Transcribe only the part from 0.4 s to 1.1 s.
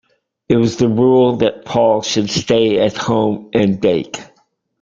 It was the